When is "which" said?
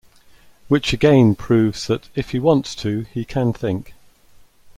0.67-0.93